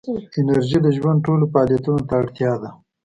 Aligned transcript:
انرژي 0.39 0.79
د 0.83 0.87
ژوند 0.97 1.19
ټولو 1.25 1.43
فعالیتونو 1.51 2.01
ته 2.07 2.13
اړتیا 2.21 2.51
ده. 2.61 2.69